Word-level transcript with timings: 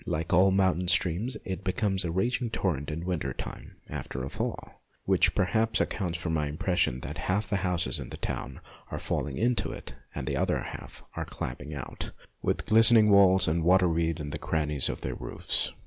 Like 0.07 0.33
all 0.33 0.49
mountain 0.49 0.87
streams, 0.87 1.37
it 1.45 1.63
becomes 1.63 2.03
a 2.03 2.09
raging 2.11 2.49
torrent 2.49 2.89
in 2.89 3.05
winter 3.05 3.33
time 3.33 3.75
after 3.87 4.23
a 4.23 4.29
thaw, 4.29 4.79
which 5.05 5.35
perhaps 5.35 5.79
accounts 5.79 6.17
for 6.17 6.31
my 6.31 6.47
impression 6.47 7.01
that 7.01 7.19
half 7.29 7.47
the 7.47 7.57
houses 7.57 7.99
in 7.99 8.09
the 8.09 8.17
town 8.17 8.61
are 8.89 8.97
falling 8.97 9.37
into 9.37 9.71
it 9.71 9.93
and 10.15 10.25
that 10.25 10.31
the 10.33 10.37
other 10.39 10.57
half 10.59 11.03
are 11.15 11.25
climbing 11.25 11.75
out 11.75 12.09
with 12.41 12.65
glistening 12.65 13.11
walls 13.11 13.47
and 13.47 13.63
waterweed 13.63 14.19
in 14.19 14.31
the 14.31 14.39
crannies 14.39 14.89
of 14.89 15.01
their 15.01 15.13
roofs. 15.13 15.71